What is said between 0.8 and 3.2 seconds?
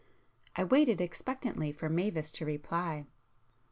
expectantly for Mavis to reply.